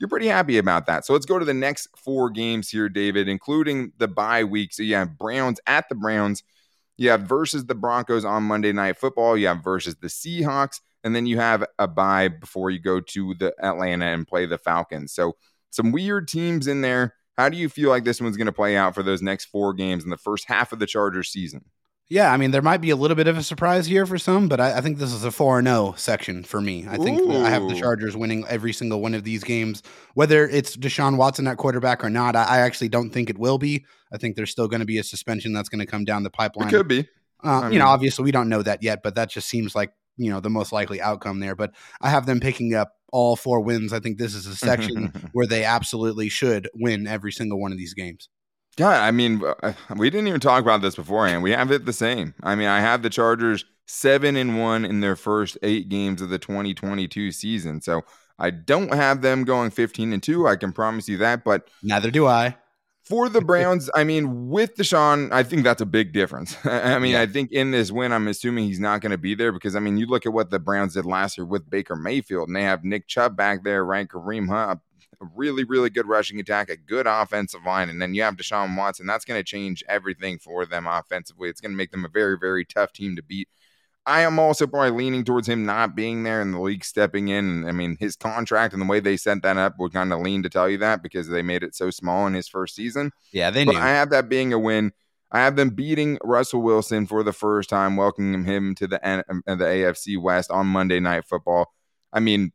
[0.00, 1.06] you're pretty happy about that.
[1.06, 4.74] So let's go to the next four games here, David, including the bye week.
[4.74, 6.42] So you have Browns at the Browns.
[6.98, 9.36] You have versus the Broncos on Monday Night Football.
[9.36, 10.80] You have versus the Seahawks.
[11.04, 14.58] And then you have a bye before you go to the Atlanta and play the
[14.58, 15.12] Falcons.
[15.12, 15.36] So
[15.70, 17.14] some weird teams in there.
[17.36, 19.74] How do you feel like this one's going to play out for those next four
[19.74, 21.66] games in the first half of the Chargers season?
[22.08, 24.48] Yeah, I mean, there might be a little bit of a surprise here for some,
[24.48, 26.86] but I, I think this is a 4 0 section for me.
[26.88, 27.44] I think Ooh.
[27.44, 29.82] I have the Chargers winning every single one of these games,
[30.14, 32.36] whether it's Deshaun Watson at quarterback or not.
[32.36, 33.84] I, I actually don't think it will be.
[34.12, 36.30] I think there's still going to be a suspension that's going to come down the
[36.30, 36.68] pipeline.
[36.68, 37.08] It could be.
[37.42, 39.92] Uh, you mean, know, obviously, we don't know that yet, but that just seems like,
[40.16, 41.56] you know, the most likely outcome there.
[41.56, 43.92] But I have them picking up all four wins.
[43.92, 47.78] I think this is a section where they absolutely should win every single one of
[47.78, 48.28] these games.
[48.78, 51.42] Yeah, I mean, uh, we didn't even talk about this beforehand.
[51.42, 52.34] We have it the same.
[52.42, 56.28] I mean, I have the Chargers seven and one in their first eight games of
[56.28, 57.80] the 2022 season.
[57.80, 58.02] So
[58.38, 60.46] I don't have them going 15 and two.
[60.46, 61.44] I can promise you that.
[61.44, 62.56] But neither do I.
[63.04, 66.56] For the Browns, I mean, with Deshaun, I think that's a big difference.
[66.64, 67.22] I mean, yeah.
[67.22, 69.78] I think in this win, I'm assuming he's not going to be there because, I
[69.78, 72.64] mean, you look at what the Browns did last year with Baker Mayfield, and they
[72.64, 74.08] have Nick Chubb back there, right?
[74.08, 74.80] Kareem Hunt,
[75.20, 78.76] a really, really good rushing attack, a good offensive line, and then you have Deshaun
[78.76, 79.06] Watson.
[79.06, 81.48] That's going to change everything for them offensively.
[81.48, 83.48] It's going to make them a very, very tough team to beat.
[84.06, 87.68] I am also probably leaning towards him not being there and the league stepping in.
[87.68, 90.44] I mean, his contract and the way they set that up would kind of lean
[90.44, 93.10] to tell you that because they made it so small in his first season.
[93.32, 93.80] Yeah, they but knew.
[93.80, 94.92] I have that being a win.
[95.32, 99.24] I have them beating Russell Wilson for the first time, welcoming him to the N-
[99.28, 101.72] uh, the AFC West on Monday Night Football.
[102.12, 102.52] I mean,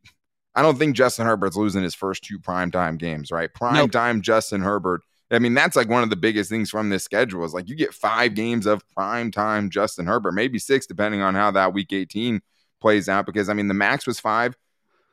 [0.55, 3.49] I don't think Justin Herbert's losing his first two primetime games, right?
[3.53, 4.23] Primetime nope.
[4.23, 5.01] Justin Herbert.
[5.31, 7.75] I mean, that's like one of the biggest things from this schedule is like you
[7.75, 12.41] get five games of primetime Justin Herbert, maybe six, depending on how that week 18
[12.81, 13.25] plays out.
[13.25, 14.57] Because I mean, the max was five,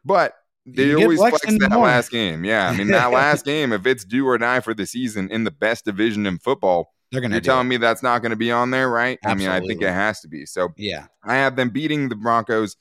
[0.05, 0.35] but
[0.66, 1.85] they always flex that more.
[1.85, 2.44] last game.
[2.44, 2.68] Yeah.
[2.68, 5.53] I mean, that last game, if it's do or die for the season in the
[5.53, 7.37] best division in football, they're gonna.
[7.37, 7.70] You're telling it.
[7.70, 9.18] me that's not going to be on there, right?
[9.24, 9.46] Absolutely.
[9.46, 10.44] I mean, I think it has to be.
[10.44, 12.77] So yeah, I have them beating the Broncos,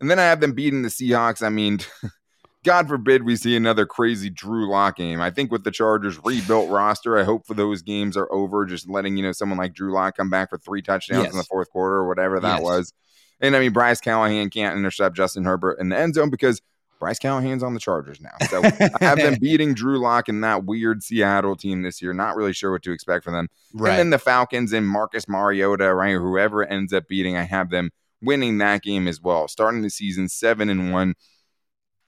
[0.00, 1.42] and then I have them beating the Seahawks.
[1.42, 1.80] I mean,
[2.64, 5.20] God forbid we see another crazy Drew Lock game.
[5.20, 8.64] I think with the Chargers rebuilt roster, I hope for those games are over.
[8.64, 11.32] Just letting you know someone like Drew Lock come back for three touchdowns yes.
[11.32, 12.62] in the fourth quarter or whatever that yes.
[12.62, 12.92] was.
[13.40, 16.62] And I mean, Bryce Callahan can't intercept Justin Herbert in the end zone because
[16.98, 18.30] Bryce Callahan's on the Chargers now.
[18.48, 22.14] So I have them beating Drew Lock and that weird Seattle team this year.
[22.14, 23.48] Not really sure what to expect from them.
[23.74, 23.90] Right.
[23.90, 26.14] And then the Falcons and Marcus Mariota, right?
[26.14, 27.90] Whoever ends up beating, I have them
[28.24, 29.48] winning that game as well.
[29.48, 31.14] Starting the season seven and one.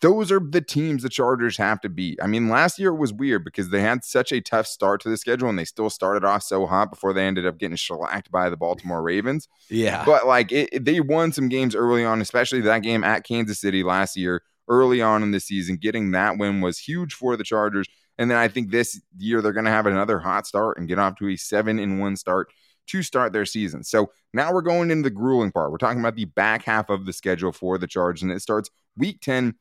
[0.03, 2.19] Those are the teams the Chargers have to beat.
[2.23, 5.09] I mean, last year it was weird because they had such a tough start to
[5.09, 8.31] the schedule and they still started off so hot before they ended up getting shellacked
[8.31, 9.49] by the Baltimore Ravens.
[9.71, 10.05] Yeah.
[10.05, 13.83] But like it, they won some games early on, especially that game at Kansas City
[13.83, 15.77] last year early on in the season.
[15.77, 17.87] Getting that win was huge for the Chargers.
[18.19, 20.99] And then I think this year they're going to have another hot start and get
[20.99, 22.49] off to a seven in one start
[22.87, 23.85] to start their season.
[23.85, 25.71] So now we're going into the grueling part.
[25.71, 28.71] We're talking about the back half of the schedule for the Chargers, and it starts
[28.97, 29.55] week 10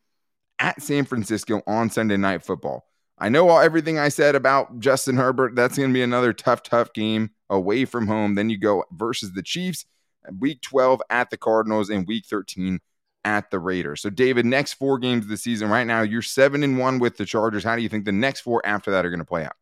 [0.59, 2.85] at San Francisco on Sunday Night Football.
[3.17, 5.55] I know all everything I said about Justin Herbert.
[5.55, 8.35] That's going to be another tough, tough game away from home.
[8.35, 9.85] Then you go versus the Chiefs,
[10.39, 12.79] week 12 at the Cardinals, and week 13
[13.23, 14.01] at the Raiders.
[14.01, 17.15] So, David, next four games of the season right now, you're seven and one with
[17.17, 17.63] the Chargers.
[17.63, 19.55] How do you think the next four after that are going to play out?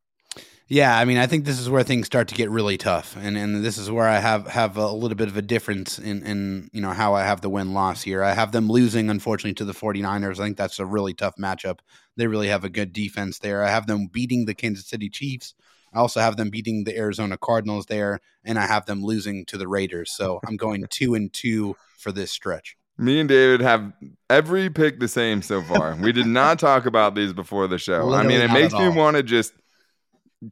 [0.68, 3.38] Yeah, I mean, I think this is where things start to get really tough, and
[3.38, 6.70] and this is where I have have a little bit of a difference in in
[6.72, 8.24] you know how I have the win loss here.
[8.24, 10.40] I have them losing, unfortunately, to the 49ers.
[10.40, 11.80] I think that's a really tough matchup.
[12.16, 13.64] They really have a good defense there.
[13.64, 15.54] I have them beating the Kansas City Chiefs.
[15.94, 19.58] I also have them beating the Arizona Cardinals there, and I have them losing to
[19.58, 20.12] the Raiders.
[20.12, 22.78] So I'm going two and two for this stretch.
[22.98, 23.92] Me and David have
[24.30, 25.96] every pick the same so far.
[25.96, 28.06] we did not talk about these before the show.
[28.06, 29.54] Literally I mean, it makes me want to just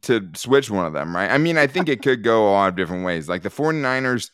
[0.02, 1.30] to switch one of them, right?
[1.30, 3.28] I mean, I think it could go a lot of different ways.
[3.28, 4.30] Like the 49ers,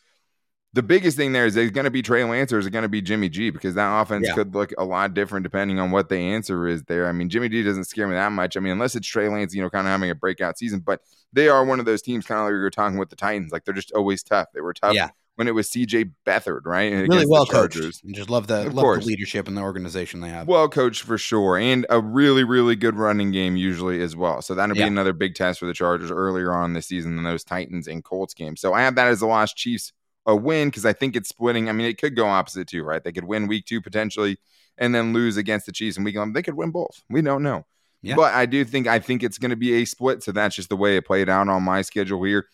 [0.73, 2.83] the biggest thing there is it's going to be Trey Lance or is it going
[2.83, 3.49] to be Jimmy G?
[3.49, 4.33] Because that offense yeah.
[4.35, 7.07] could look a lot different depending on what the answer is there.
[7.07, 8.55] I mean, Jimmy G doesn't scare me that much.
[8.55, 11.01] I mean, unless it's Trey Lance, you know, kind of having a breakout season, but
[11.33, 13.51] they are one of those teams, kind of like we were talking with the Titans.
[13.51, 14.47] Like they're just always tough.
[14.53, 16.91] They were tough yeah when it was CJ Beathard, right?
[16.91, 17.77] Really well coached.
[17.77, 20.49] And just love the love the leadership and the organization they have.
[20.49, 24.41] Well coached for sure, and a really really good running game usually as well.
[24.41, 24.87] So that'll be yeah.
[24.87, 28.33] another big test for the Chargers earlier on this season than those Titans and Colts
[28.33, 28.59] games.
[28.59, 29.93] So I have that as the lost Chiefs
[30.25, 31.69] a win because I think it's splitting.
[31.69, 33.01] I mean, it could go opposite too, right?
[33.01, 34.39] They could win week two potentially
[34.77, 36.33] and then lose against the Chiefs and week one.
[36.33, 37.01] They could win both.
[37.09, 37.65] We don't know.
[38.01, 38.15] Yeah.
[38.15, 40.21] But I do think I think it's going to be a split.
[40.21, 42.45] So that's just the way it played out on my schedule here.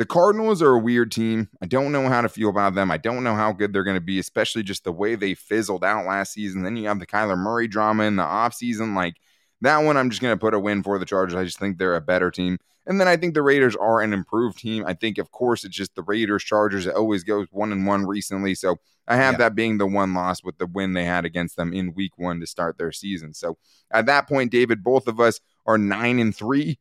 [0.00, 1.50] The Cardinals are a weird team.
[1.60, 2.90] I don't know how to feel about them.
[2.90, 5.84] I don't know how good they're going to be, especially just the way they fizzled
[5.84, 6.62] out last season.
[6.62, 8.96] Then you have the Kyler Murray drama in the offseason.
[8.96, 9.16] Like
[9.60, 11.34] that one, I'm just going to put a win for the Chargers.
[11.34, 12.56] I just think they're a better team.
[12.86, 14.86] And then I think the Raiders are an improved team.
[14.86, 16.86] I think, of course, it's just the Raiders, Chargers.
[16.86, 18.54] It always goes one and one recently.
[18.54, 19.38] So I have yeah.
[19.40, 22.40] that being the one loss with the win they had against them in week one
[22.40, 23.34] to start their season.
[23.34, 23.58] So
[23.90, 26.78] at that point, David, both of us are nine and three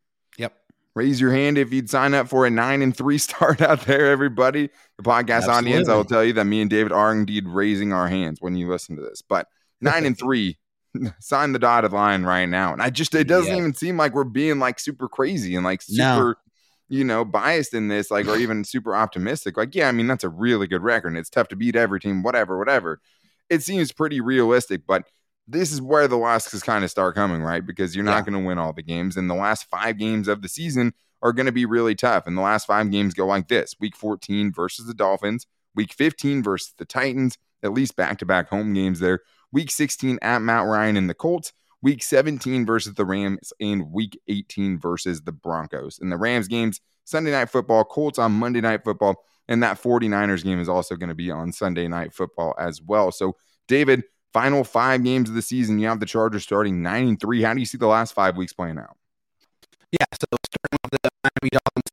[0.99, 4.07] raise your hand if you'd sign up for a nine and three start out there,
[4.07, 4.69] everybody.
[4.97, 5.71] The podcast Absolutely.
[5.71, 8.55] audience, I will tell you that me and David are indeed raising our hands when
[8.55, 9.21] you listen to this.
[9.21, 9.47] But
[9.81, 10.57] nine and three,
[11.19, 12.73] sign the dotted line right now.
[12.73, 13.59] And I just, it doesn't yeah.
[13.59, 16.03] even seem like we're being like super crazy and like super.
[16.03, 16.35] No.
[16.91, 19.57] You know, biased in this, like, or even super optimistic.
[19.57, 21.09] Like, yeah, I mean, that's a really good record.
[21.09, 22.99] And it's tough to beat every team, whatever, whatever.
[23.47, 25.03] It seems pretty realistic, but
[25.49, 27.65] this is where the losses kind of start coming, right?
[27.65, 28.31] Because you're not yeah.
[28.31, 29.17] going to win all the games.
[29.17, 32.27] And the last five games of the season are going to be really tough.
[32.27, 36.43] And the last five games go like this week 14 versus the Dolphins, week 15
[36.43, 39.21] versus the Titans, at least back to back home games there.
[39.51, 44.19] Week 16 at Matt Ryan and the Colts, week 17 versus the Rams, and week
[44.27, 45.97] 18 versus the Broncos.
[45.99, 49.15] And the Rams games, Sunday night football, Colts on Monday night football.
[49.47, 53.11] And that 49ers game is also going to be on Sunday night football as well.
[53.11, 53.35] So,
[53.67, 57.41] David, final five games of the season, you have the Chargers starting nine and three.
[57.41, 58.97] How do you see the last five weeks playing out?
[59.91, 61.89] Yeah, so starting with the Miami Dolphins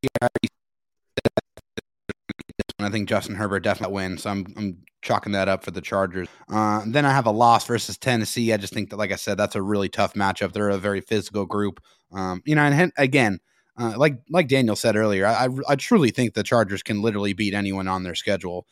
[2.79, 4.22] I think Justin Herbert definitely wins.
[4.22, 6.29] So I'm I'm chalking that up for the Chargers.
[6.49, 8.53] Uh, then I have a loss versus Tennessee.
[8.53, 10.53] I just think that, like I said, that's a really tough matchup.
[10.53, 11.81] They're a very physical group.
[12.12, 13.40] Um, you know, and again,
[13.79, 17.55] uh, like like Daniel said earlier, I, I truly think the Chargers can literally beat
[17.55, 18.66] anyone on their schedule.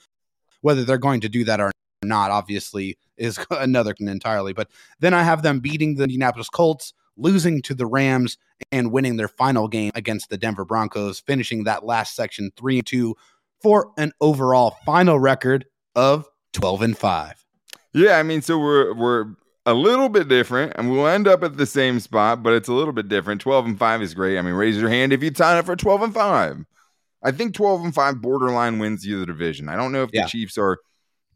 [0.60, 1.72] Whether they're going to do that or
[2.04, 4.52] not, obviously, is another entirely.
[4.52, 4.68] But
[5.00, 8.38] then I have them beating the Indianapolis Colts, losing to the Rams,
[8.70, 12.86] and winning their final game against the Denver Broncos, finishing that last section three and
[12.86, 13.16] two
[13.62, 17.44] for an overall final record of twelve and five.
[17.92, 19.26] Yeah, I mean, so we're we're
[19.66, 22.72] a little bit different, and we'll end up at the same spot, but it's a
[22.72, 23.40] little bit different.
[23.40, 24.38] 12 and 5 is great.
[24.38, 26.64] I mean, raise your hand if you'd sign up for 12 and 5.
[27.22, 29.68] I think 12 and 5 borderline wins you the division.
[29.68, 30.24] I don't know if yeah.
[30.24, 30.78] the Chiefs are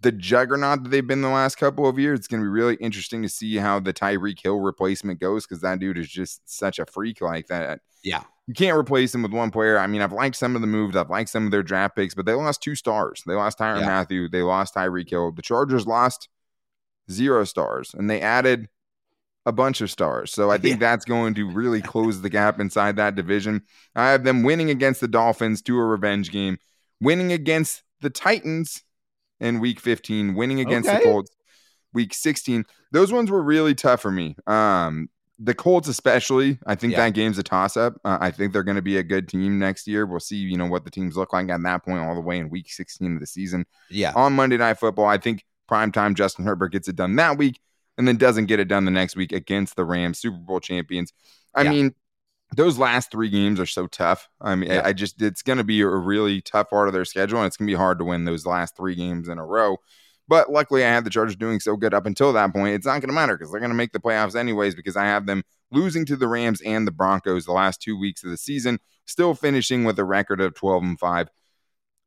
[0.00, 2.20] the juggernaut that they've been the last couple of years.
[2.20, 5.60] It's going to be really interesting to see how the Tyreek Hill replacement goes because
[5.62, 7.80] that dude is just such a freak like that.
[8.02, 8.22] Yeah.
[8.46, 9.78] You can't replace him with one player.
[9.78, 12.14] I mean, I've liked some of the moves, I've liked some of their draft picks,
[12.14, 13.22] but they lost two stars.
[13.26, 13.86] They lost Tyrann yeah.
[13.86, 15.32] Mathieu, they lost Tyreek Hill.
[15.32, 16.28] The Chargers lost
[17.10, 18.68] zero stars, and they added
[19.44, 20.32] a bunch of stars.
[20.32, 20.90] So I think yeah.
[20.90, 23.62] that's going to really close the gap inside that division.
[23.94, 26.58] I have them winning against the Dolphins to a revenge game,
[27.00, 28.82] winning against the Titans
[29.40, 30.98] in week 15, winning against okay.
[30.98, 31.30] the Colts
[31.92, 32.64] week 16.
[32.92, 34.36] Those ones were really tough for me.
[34.46, 37.04] Um, the Colts, especially, I think yeah.
[37.04, 37.94] that game's a toss up.
[38.04, 40.04] Uh, I think they're going to be a good team next year.
[40.04, 42.38] We'll see, you know, what the teams look like at that point, all the way
[42.38, 43.64] in week 16 of the season.
[43.88, 44.12] Yeah.
[44.16, 47.60] On Monday Night Football, I think primetime Justin Herbert gets it done that week
[47.96, 51.12] and then doesn't get it done the next week against the Rams, Super Bowl champions.
[51.54, 51.70] I yeah.
[51.70, 51.94] mean,
[52.54, 54.28] those last three games are so tough.
[54.40, 54.82] I mean, yeah.
[54.84, 57.56] I just it's going to be a really tough part of their schedule, and it's
[57.56, 59.78] going to be hard to win those last three games in a row.
[60.28, 62.74] But luckily, I had the Chargers doing so good up until that point.
[62.74, 65.04] It's not going to matter because they're going to make the playoffs anyways because I
[65.04, 68.36] have them losing to the Rams and the Broncos the last two weeks of the
[68.36, 71.28] season, still finishing with a record of 12 and 5.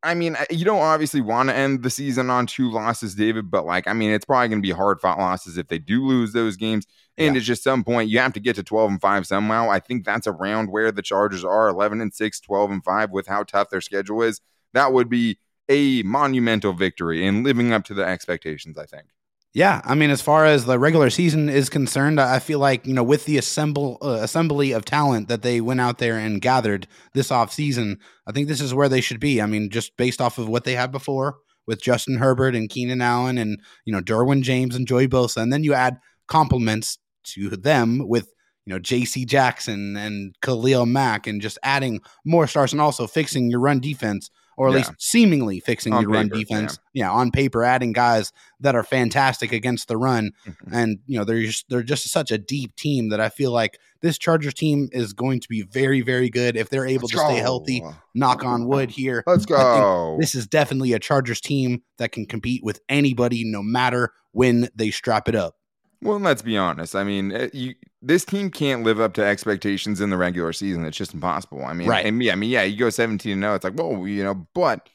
[0.04, 3.66] I mean, you don't obviously want to end the season on two losses, David, but
[3.66, 6.34] like, I mean, it's probably going to be hard fought losses if they do lose
[6.34, 6.88] those games.
[7.18, 7.40] And yeah.
[7.40, 9.70] at just some point, you have to get to 12 and 5 somehow.
[9.70, 13.28] I think that's around where the Chargers are 11 and 6, 12 and 5 with
[13.28, 14.42] how tough their schedule is.
[14.74, 15.38] That would be
[15.70, 19.06] a monumental victory and living up to the expectations, I think.
[19.54, 22.94] Yeah, I mean, as far as the regular season is concerned, I feel like you
[22.94, 26.88] know, with the assemble uh, assembly of talent that they went out there and gathered
[27.14, 29.42] this off season, I think this is where they should be.
[29.42, 31.36] I mean, just based off of what they had before
[31.68, 35.52] with Justin Herbert and Keenan Allen and you know Derwin James and Joey Bosa, and
[35.52, 35.98] then you add
[36.30, 38.32] compliments to them with
[38.66, 39.26] you know J.C.
[39.26, 44.32] Jackson and Khalil Mack, and just adding more stars and also fixing your run defense
[44.58, 44.78] or at yeah.
[44.78, 46.80] least seemingly fixing on your paper, run defense.
[46.94, 47.06] Yeah.
[47.06, 47.12] yeah.
[47.12, 50.74] on paper, adding guys that are fantastic against the run, mm-hmm.
[50.74, 53.78] and you know they're just they're just such a deep team that I feel like
[54.02, 57.18] this Chargers team is going to be very very good if they're able Let's to
[57.18, 57.30] go.
[57.30, 57.84] stay healthy.
[58.14, 59.24] Knock on wood here.
[59.26, 60.18] Let's go.
[60.20, 64.92] This is definitely a Chargers team that can compete with anybody, no matter when they
[64.92, 65.56] strap it up.
[66.04, 66.96] Well, let's be honest.
[66.96, 70.86] I mean, eh, you, this team can't live up to expectations in the regular season.
[70.86, 71.64] It's just impossible.
[71.64, 72.06] I mean, right.
[72.06, 74.48] and yeah, I mean, yeah, you go 17 and 0, it's like, whoa, you know,
[74.56, 74.90] but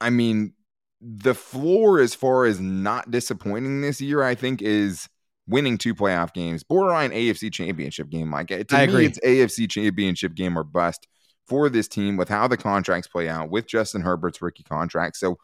[0.00, 0.52] I mean,
[1.00, 5.08] the floor as far as not disappointing this year, I think, is
[5.48, 8.30] winning two playoff games, borderline AFC championship game.
[8.30, 9.06] Like to I me, agree.
[9.06, 11.06] it's AFC championship game or bust
[11.46, 15.16] for this team with how the contracts play out with Justin Herbert's rookie contract.
[15.16, 15.38] So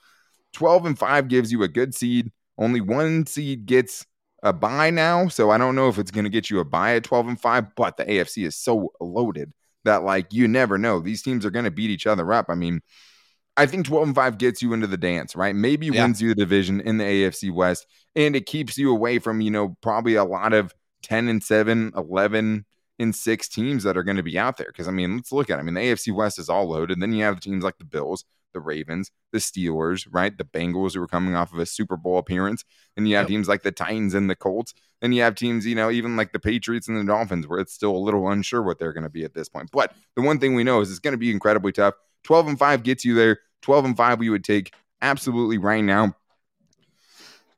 [0.52, 2.32] 12 and 5 gives you a good seed.
[2.58, 4.06] Only one seed gets
[4.42, 6.96] a buy now, so I don't know if it's going to get you a buy
[6.96, 9.52] at 12 and 5, but the AFC is so loaded
[9.84, 11.00] that like you never know.
[11.00, 12.46] These teams are going to beat each other up.
[12.48, 12.80] I mean,
[13.56, 15.54] I think 12 and 5 gets you into the dance, right?
[15.54, 16.04] Maybe yeah.
[16.04, 19.50] wins you the division in the AFC West and it keeps you away from, you
[19.50, 22.64] know, probably a lot of 10 and 7, 11
[22.98, 25.50] and 6 teams that are going to be out there cuz I mean, let's look
[25.50, 25.60] at it.
[25.60, 27.00] I mean, the AFC West is all loaded.
[27.00, 30.36] Then you have teams like the Bills, the Ravens, the Steelers, right?
[30.36, 32.64] The Bengals who were coming off of a Super Bowl appearance.
[32.96, 33.28] And you have yep.
[33.28, 34.74] teams like the Titans and the Colts.
[35.00, 37.72] And you have teams, you know, even like the Patriots and the Dolphins, where it's
[37.72, 39.70] still a little unsure what they're going to be at this point.
[39.72, 41.94] But the one thing we know is it's going to be incredibly tough.
[42.24, 43.40] 12 and 5 gets you there.
[43.62, 46.14] 12 and 5 we would take absolutely right now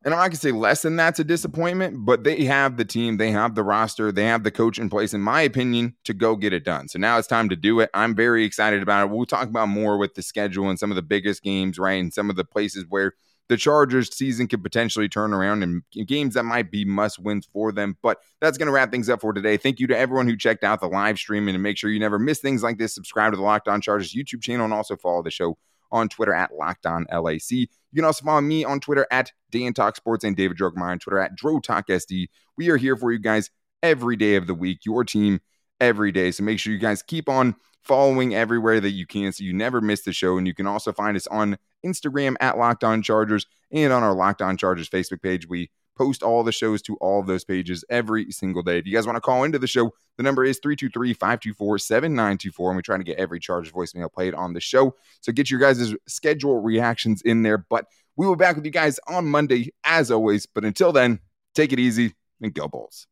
[0.04, 3.30] and not gonna say less than that's a disappointment, but they have the team, they
[3.30, 6.52] have the roster, they have the coach in place, in my opinion, to go get
[6.52, 6.88] it done.
[6.88, 7.90] So now it's time to do it.
[7.94, 9.10] I'm very excited about it.
[9.10, 12.00] We'll talk about more with the schedule and some of the biggest games, right?
[12.00, 13.14] And some of the places where
[13.48, 17.72] the Chargers season could potentially turn around and games that might be must wins for
[17.72, 17.96] them.
[18.02, 19.56] But that's going to wrap things up for today.
[19.56, 22.00] Thank you to everyone who checked out the live stream and to make sure you
[22.00, 22.94] never miss things like this.
[22.94, 25.58] Subscribe to the Locked On Chargers YouTube channel and also follow the show
[25.92, 27.68] on Twitter at Locked On LAC.
[27.94, 30.98] You can also follow me on Twitter at Dan Talk Sports and David Drogemeyer on
[30.98, 32.26] Twitter at Dro Talk SD.
[32.56, 33.50] We are here for you guys
[33.84, 35.40] every day of the week, your team
[35.80, 36.32] every day.
[36.32, 39.80] So make sure you guys keep on following everywhere that you can so you never
[39.80, 40.36] miss the show.
[40.38, 44.12] And you can also find us on Instagram at Locked On Chargers and on our
[44.12, 45.48] Locked On Chargers Facebook page.
[45.48, 48.78] We post all the shows to all of those pages every single day.
[48.78, 52.70] If you guys want to call into the show, the number is 323 524 7924.
[52.70, 54.94] And we're trying to get every Chargers voicemail played on the show.
[55.20, 57.58] So get your guys' schedule reactions in there.
[57.58, 57.86] But
[58.16, 60.46] we will be back with you guys on Monday, as always.
[60.46, 61.20] But until then,
[61.54, 63.06] take it easy and go Bolts.